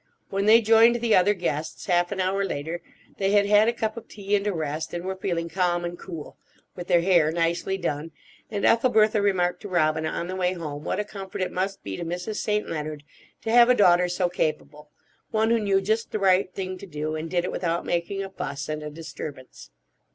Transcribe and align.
When 0.31 0.47
they 0.47 0.61
joined 0.61 0.95
the 0.95 1.15
other 1.15 1.35
guests, 1.35 1.85
half 1.85 2.11
an 2.11 2.19
hour 2.19 2.43
later, 2.43 2.81
they 3.19 3.33
had 3.33 3.45
had 3.45 3.67
a 3.67 3.71
cup 3.71 3.95
of 3.97 4.07
tea 4.07 4.35
and 4.35 4.47
a 4.47 4.51
rest, 4.51 4.95
and 4.95 5.05
were 5.05 5.15
feeling 5.15 5.47
calm 5.47 5.85
and 5.85 5.95
cool, 5.95 6.37
with 6.75 6.87
their 6.87 7.01
hair 7.01 7.31
nicely 7.31 7.77
done; 7.77 8.09
and 8.49 8.65
Ethelbertha 8.65 9.21
remarked 9.21 9.61
to 9.61 9.69
Robina 9.69 10.09
on 10.09 10.25
the 10.27 10.35
way 10.35 10.53
home 10.53 10.83
what 10.83 10.99
a 10.99 11.03
comfort 11.05 11.43
it 11.43 11.51
must 11.51 11.83
be 11.83 11.97
to 11.97 12.03
Mrs. 12.03 12.37
St. 12.37 12.67
Leonard 12.67 13.03
to 13.43 13.51
have 13.51 13.69
a 13.69 13.75
daughter 13.75 14.09
so 14.09 14.27
capable, 14.27 14.89
one 15.29 15.51
who 15.51 15.59
knew 15.59 15.79
just 15.79 16.09
the 16.09 16.17
right 16.17 16.51
thing 16.51 16.79
to 16.79 16.87
do, 16.87 17.15
and 17.15 17.29
did 17.29 17.45
it 17.45 17.51
without 17.51 17.85
making 17.85 18.23
a 18.23 18.29
fuss 18.31 18.67
and 18.69 18.81
a 18.81 18.89
disturbance. 18.89 19.69